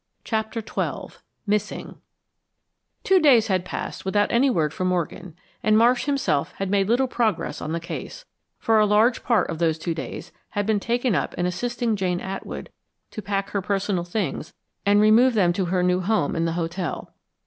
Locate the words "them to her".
15.35-15.83